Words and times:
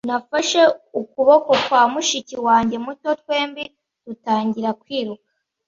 Nafashe 0.07 0.61
ukuboko 1.01 1.51
kwa 1.65 1.81
mushiki 1.91 2.35
wanjye 2.47 2.77
muto, 2.85 3.09
twembi 3.21 3.63
dutangira 4.05 4.69
kwiruka. 4.81 5.25